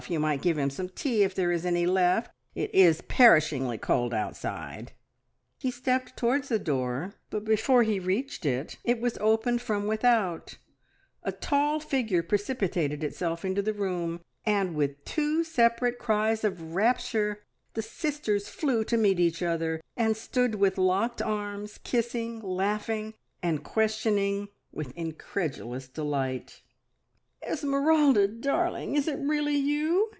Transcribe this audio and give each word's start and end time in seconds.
You 0.07 0.19
might 0.19 0.41
give 0.41 0.57
him 0.57 0.71
some 0.71 0.89
tea 0.89 1.21
if 1.21 1.35
there 1.35 1.51
is 1.51 1.63
any 1.63 1.85
left. 1.85 2.31
It 2.55 2.73
is 2.73 3.01
perishingly 3.01 3.77
cold 3.77 4.15
outside!" 4.15 4.93
He 5.59 5.69
stepped 5.69 6.17
towards 6.17 6.49
the 6.49 6.57
door, 6.57 7.13
but 7.29 7.45
before 7.45 7.83
he 7.83 7.99
reached 7.99 8.43
it, 8.43 8.77
it 8.83 8.99
was 8.99 9.19
opened 9.19 9.61
from 9.61 9.85
without, 9.85 10.57
a 11.21 11.31
tall 11.31 11.79
figure 11.79 12.23
precipitated 12.23 13.03
itself 13.03 13.45
into 13.45 13.61
the 13.61 13.73
room, 13.73 14.21
and 14.43 14.73
with 14.73 15.05
two 15.05 15.43
separate 15.43 15.99
cries 15.99 16.43
of 16.43 16.73
rapture 16.73 17.43
the 17.75 17.83
sisters 17.83 18.49
flew 18.49 18.83
to 18.85 18.97
meet 18.97 19.19
each 19.19 19.43
other, 19.43 19.79
and 19.95 20.17
stood 20.17 20.55
with 20.55 20.79
locked 20.79 21.21
arms, 21.21 21.77
kissing, 21.83 22.39
laughing, 22.41 23.13
and 23.43 23.63
questioning, 23.63 24.47
with 24.71 24.97
incredulous 24.97 25.87
delight. 25.87 26.63
"Esmeralda 27.43 28.27
darling! 28.27 28.93
Is 28.93 29.07
it 29.07 29.17
really 29.17 29.55
you? 29.55 30.09